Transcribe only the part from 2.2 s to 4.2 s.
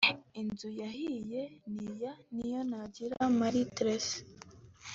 Niyonagira Marie Therese